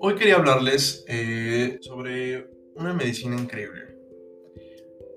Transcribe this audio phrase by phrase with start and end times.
[0.00, 3.96] Hoy quería hablarles eh, sobre una medicina increíble,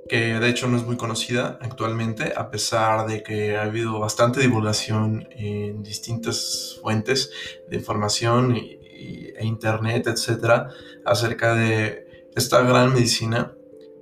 [0.08, 4.42] que de hecho no es muy conocida actualmente, a pesar de que ha habido bastante
[4.42, 7.32] divulgación en distintas fuentes
[7.68, 10.70] de información e internet, etcétera,
[11.04, 13.56] acerca de esta gran medicina.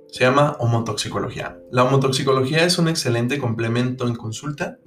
[0.08, 1.58] Se llama homotoxicología.
[1.72, 4.78] La homotoxicología es un excelente complemento en consulta.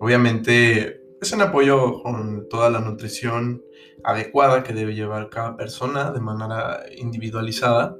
[0.00, 3.62] Obviamente es un apoyo con toda la nutrición
[4.04, 7.96] adecuada que debe llevar cada persona de manera individualizada.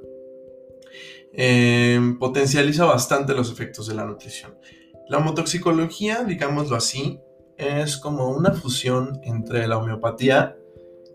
[1.33, 4.57] Em, potencializa bastante los efectos de la nutrición.
[5.09, 7.19] La homotoxicología, digámoslo así,
[7.57, 10.57] es como una fusión entre la homeopatía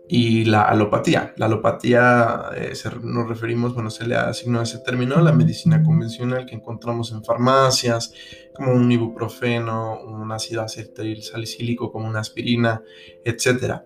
[0.07, 1.33] y la alopatía.
[1.37, 6.45] La alopatía eh, nos referimos, bueno, se le asignó ese término a la medicina convencional
[6.45, 8.13] que encontramos en farmacias,
[8.53, 12.83] como un ibuprofeno, un ácido acetil salicílico como una aspirina,
[13.23, 13.81] etc.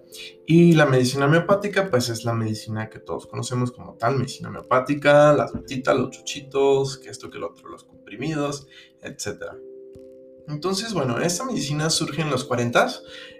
[0.45, 5.33] Y la medicina homeopática, pues es la medicina que todos conocemos como tal, medicina homeopática,
[5.33, 8.67] las gotitas, los chuchitos, que esto, que lo otro, los comprimidos,
[9.01, 9.53] etc.
[10.47, 12.87] Entonces, bueno, esta medicina surge en los 40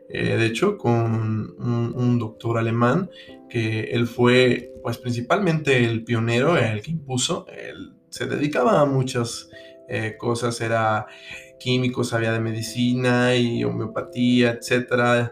[0.10, 3.10] eh, de hecho, con un, doctor alemán
[3.50, 9.50] que él fue, pues principalmente el pionero, el que impuso, él se dedicaba a muchas
[9.90, 11.08] eh, cosas, era
[11.60, 15.32] químico, sabía de medicina y homeopatía, etc.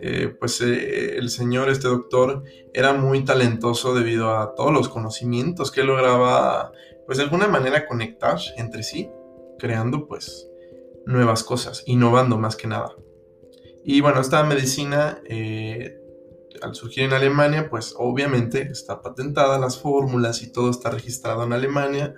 [0.00, 2.42] Eh, pues el señor, este doctor,
[2.74, 6.72] era muy talentoso debido a todos los conocimientos que lograba,
[7.06, 9.08] pues de alguna manera conectar entre sí,
[9.58, 10.48] creando pues
[11.06, 12.96] nuevas cosas, innovando más que nada.
[13.88, 16.00] Y bueno, esta medicina, eh,
[16.60, 21.52] al surgir en Alemania, pues obviamente está patentada, las fórmulas y todo está registrado en
[21.52, 22.12] Alemania.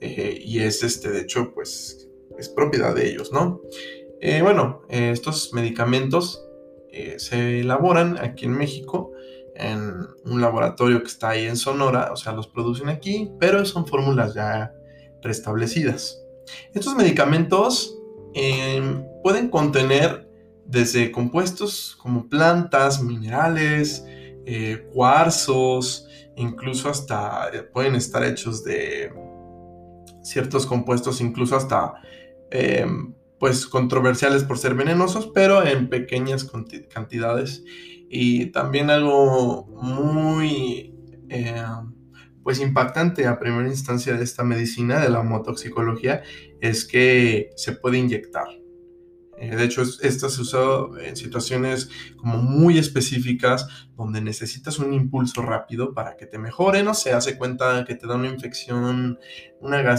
[0.00, 3.60] Eh, y es, este, de hecho, pues es propiedad de ellos, ¿no?
[4.20, 6.46] Eh, bueno, estos medicamentos
[7.16, 9.10] se elaboran aquí en México
[9.56, 9.92] en
[10.24, 14.34] un laboratorio que está ahí en Sonora, o sea, los producen aquí, pero son fórmulas
[14.34, 14.72] ya
[15.22, 16.22] restablecidas.
[16.72, 17.98] Estos medicamentos
[19.24, 20.29] pueden contener
[20.66, 24.04] desde compuestos como plantas, minerales,
[24.46, 29.12] eh, cuarzos, incluso hasta eh, pueden estar hechos de
[30.22, 31.94] ciertos compuestos, incluso hasta
[32.50, 32.86] eh,
[33.38, 36.50] pues controversiales por ser venenosos, pero en pequeñas
[36.92, 37.64] cantidades.
[38.08, 40.94] Y también algo muy
[42.42, 46.22] pues impactante a primera instancia de esta medicina, de la homotoxicología,
[46.60, 48.59] es que se puede inyectar.
[49.40, 50.60] Eh, de hecho, esta se usa
[51.02, 56.92] en situaciones como muy específicas donde necesitas un impulso rápido para que te mejore, no
[56.92, 59.18] se hace cuenta que te da una infección,
[59.60, 59.96] una,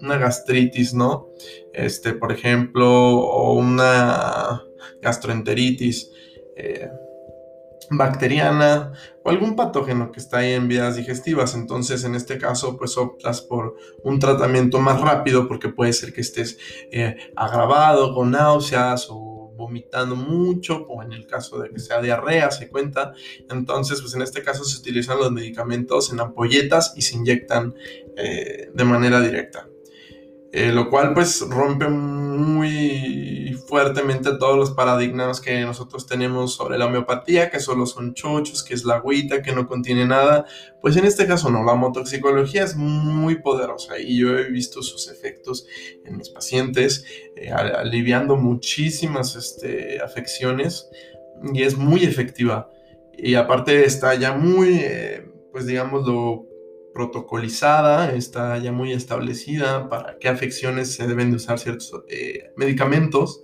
[0.00, 1.26] una gastritis, ¿no?
[1.72, 4.62] Este, por ejemplo, o una
[5.02, 6.10] gastroenteritis.
[6.56, 6.88] Eh,
[7.90, 11.54] bacteriana o algún patógeno que está ahí en vías digestivas.
[11.54, 16.20] Entonces, en este caso, pues optas por un tratamiento más rápido porque puede ser que
[16.20, 16.58] estés
[16.90, 22.50] eh, agravado con náuseas o vomitando mucho, o en el caso de que sea diarrea,
[22.50, 23.14] se cuenta.
[23.50, 27.74] Entonces, pues en este caso se utilizan los medicamentos en ampolletas y se inyectan
[28.16, 29.68] eh, de manera directa.
[30.56, 36.86] Eh, lo cual pues rompe muy fuertemente todos los paradigmas que nosotros tenemos sobre la
[36.86, 40.44] homeopatía, que solo son chochos, que es la agüita, que no contiene nada.
[40.80, 45.10] Pues en este caso no, la homotoxicología es muy poderosa y yo he visto sus
[45.10, 45.66] efectos
[46.04, 47.04] en mis pacientes,
[47.34, 50.88] eh, aliviando muchísimas este, afecciones
[51.52, 52.70] y es muy efectiva.
[53.12, 56.46] Y aparte está ya muy, eh, pues digámoslo,
[56.94, 63.42] protocolizada, está ya muy establecida para qué afecciones se deben de usar ciertos eh, medicamentos.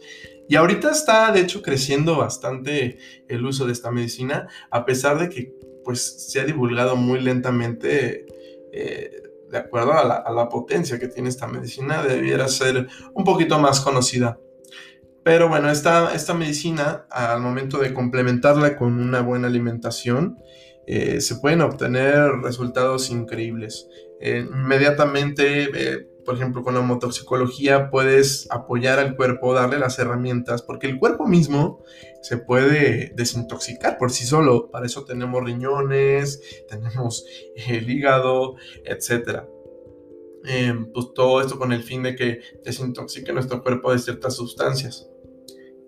[0.48, 5.28] Y ahorita está, de hecho, creciendo bastante el uso de esta medicina, a pesar de
[5.28, 8.26] que pues, se ha divulgado muy lentamente,
[8.72, 13.80] eh, de acuerdo a la, potencia que tiene esta medicina, debiera ser un poquito más
[13.80, 14.38] conocida.
[15.24, 20.38] Pero bueno, esta, esta medicina, al momento de complementarla con una buena alimentación,
[20.92, 23.88] eh, se pueden obtener resultados increíbles.
[24.20, 30.62] Eh, inmediatamente, eh, por ejemplo, con la homotoxicología puedes apoyar al cuerpo, darle las herramientas,
[30.62, 31.80] porque el cuerpo mismo
[32.22, 34.68] se puede desintoxicar por sí solo.
[34.72, 37.24] Para eso tenemos riñones, tenemos
[37.68, 39.44] el hígado, etc.
[40.92, 45.09] pues todo esto con el fin de que desintoxique nuestro cuerpo de ciertas sustancias.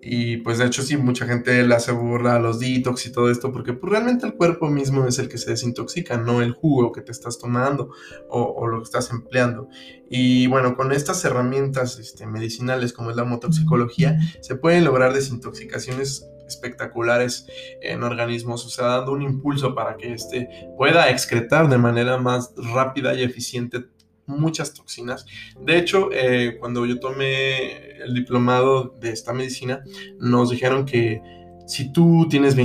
[0.05, 3.31] Y pues de hecho sí, mucha gente le hace burla a los detox y todo
[3.31, 6.91] esto, porque pues, realmente el cuerpo mismo es el que se desintoxica, no el jugo
[6.91, 7.91] que te estás tomando
[8.29, 9.69] o, lo que estás empleando.
[10.09, 16.27] Y bueno, con estas herramientas este, medicinales como es la motoxicología, se pueden lograr desintoxicaciones
[16.45, 17.47] espectaculares
[17.81, 22.53] en organismos, o sea, dando un impulso para que éste pueda excretar de manera más
[22.57, 23.85] rápida y eficiente
[24.25, 25.25] muchas toxinas.
[25.59, 29.83] De hecho, eh, cuando yo tomé el diplomado de esta medicina,
[30.19, 31.21] nos dijeron que
[31.67, 32.55] si tú tienes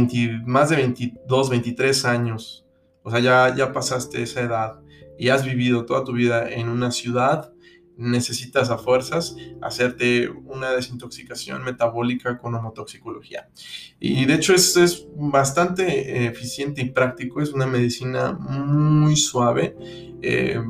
[0.45, 2.67] más de 22, 23 años,
[3.03, 4.81] o sea, ya, ya pasaste esa edad
[5.19, 7.53] y has vivido toda tu vida en una ciudad,
[7.97, 13.49] necesitas a fuerzas hacerte una desintoxicación metabólica con homotoxicología.
[13.99, 19.77] Y de hecho es, es bastante eficiente y práctico, es una medicina muy suave.
[20.23, 20.63] Eh,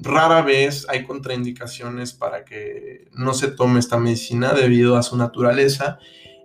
[0.00, 5.98] rara vez hay contraindicaciones para que no se tome esta medicina debido a su naturaleza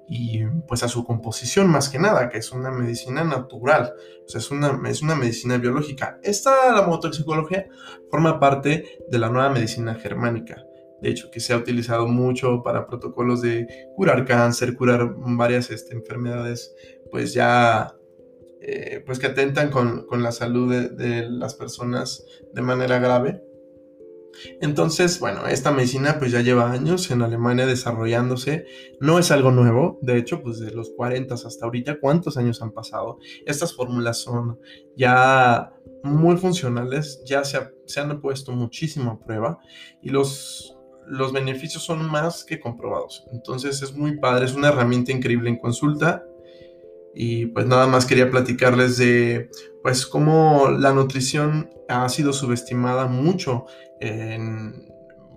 [0.10, 3.94] y pues a su composición más que nada, que es una medicina natural,
[4.26, 6.20] o sea, es una, es una medicina biológica.
[6.22, 7.68] Esta, la motoxicología,
[8.10, 10.66] forma parte de la nueva medicina germánica,
[11.02, 15.96] de hecho, que se ha utilizado mucho para protocolos de curar cáncer, curar varias este,
[15.96, 16.76] enfermedades,
[17.10, 17.96] pues ya,
[18.62, 23.42] eh, pues que atentan con, la salud de las personas de manera grave.
[24.62, 28.66] Entonces, bueno, esta medicina pues ya lleva años en Alemania desarrollándose,
[29.00, 32.72] no es algo nuevo, de hecho, pues de los 40 hasta ahorita, ¿cuántos años han
[32.72, 33.20] pasado?
[33.46, 34.60] Estas fórmulas son
[34.96, 35.74] ya
[36.04, 37.60] muy funcionales, ya se,
[38.00, 39.60] han puesto muchísimo a prueba
[40.02, 40.78] y los,
[41.08, 43.26] los beneficios son más que comprobados.
[43.32, 46.26] Entonces es muy padre, es una herramienta increíble en consulta
[47.14, 49.50] y pues nada más quería platicarles de
[49.84, 53.66] pues cómo la nutrición ha sido subestimada mucho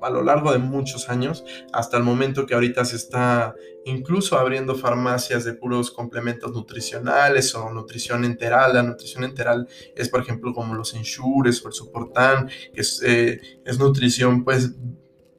[0.04, 3.54] a lo largo de muchos años, hasta el momento que ahorita se está
[3.86, 8.74] incluso abriendo farmacias de puros complementos nutricionales o nutrición enteral.
[8.74, 9.66] La nutrición enteral
[9.96, 14.72] es, por ejemplo, como los ensures o el soportán, que es, eh, es nutrición pues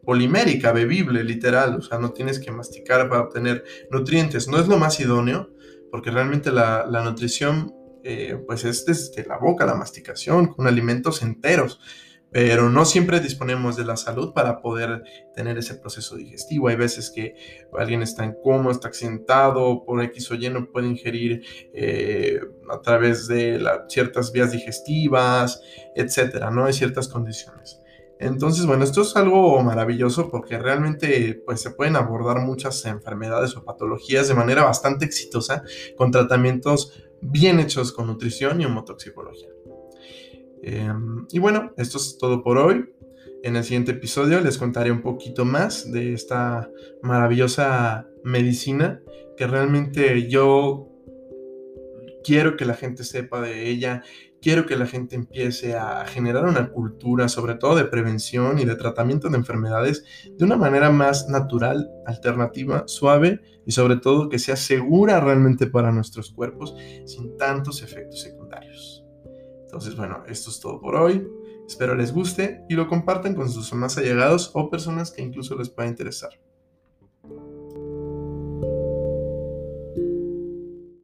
[0.04, 4.48] polimérica, bebible, literal, o sea, no tienes que masticar para obtener nutrientes.
[4.48, 5.50] No es lo más idóneo,
[5.92, 7.74] porque realmente la, nutrición
[8.04, 11.80] eh, pues es desde la boca, la masticación, con alimentos enteros
[12.36, 16.68] pero no siempre disponemos de la salud para poder tener ese proceso digestivo.
[16.68, 17.34] Hay veces que
[17.80, 21.44] alguien está en coma, está accidentado, por X o Y no puede ingerir
[21.74, 25.62] eh, a través de ciertas vías digestivas,
[25.96, 26.66] etcétera, ¿no?
[26.66, 27.80] Hay ciertas condiciones.
[28.20, 33.66] Entonces, bueno, esto es algo maravilloso porque realmente pues, se pueden abordar muchas enfermedades o
[33.66, 35.64] patologías de manera bastante exitosa
[35.98, 39.50] con tratamientos bien hechos con nutrición y homotoxicología.
[40.62, 42.86] Em, y bueno, esto es todo por hoy.
[43.44, 46.72] En el siguiente episodio les contaré un poquito más de esta
[47.04, 49.02] maravillosa medicina
[49.38, 50.90] que realmente yo
[52.24, 54.04] quiero que la gente sepa de ella,
[54.46, 58.76] quiero que la gente empiece a generar una cultura, sobre todo de prevención y de
[58.76, 60.04] tratamiento de enfermedades,
[60.38, 65.92] de una manera más natural, alternativa, suave y sobre todo que sea segura realmente para
[65.92, 66.76] nuestros cuerpos,
[67.06, 69.04] sin tantos efectos secundarios.
[69.64, 71.28] Entonces, bueno, esto es todo por hoy.
[71.68, 75.70] Espero les guste y lo compartan con sus más allegados o personas que incluso les
[75.70, 76.30] pueda interesar.